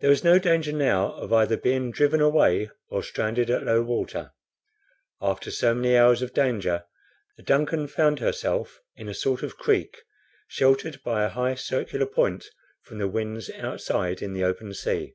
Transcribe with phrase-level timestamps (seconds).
[0.00, 4.32] There was no danger now of either being driven away or stranded at low water.
[5.20, 6.86] After so many hours of danger,
[7.36, 9.98] the DUNCAN found herself in a sort of creek,
[10.48, 12.46] sheltered by a high circular point
[12.84, 15.12] from the winds outside in the open sea.